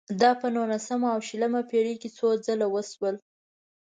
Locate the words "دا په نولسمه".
0.21-1.07